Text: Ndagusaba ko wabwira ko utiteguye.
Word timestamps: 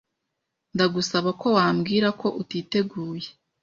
Ndagusaba 0.73 1.29
ko 1.41 1.47
wabwira 1.57 2.07
ko 2.19 2.27
utiteguye. 2.41 3.27